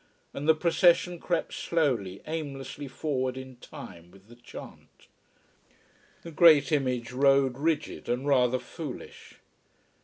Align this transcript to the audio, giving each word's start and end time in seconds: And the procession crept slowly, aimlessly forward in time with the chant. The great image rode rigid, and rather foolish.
And 0.33 0.49
the 0.49 0.55
procession 0.55 1.19
crept 1.19 1.53
slowly, 1.53 2.23
aimlessly 2.25 2.87
forward 2.87 3.37
in 3.37 3.57
time 3.57 4.09
with 4.09 4.29
the 4.29 4.35
chant. 4.35 5.05
The 6.23 6.31
great 6.31 6.71
image 6.71 7.11
rode 7.11 7.55
rigid, 7.59 8.09
and 8.09 8.25
rather 8.25 8.57
foolish. 8.57 9.35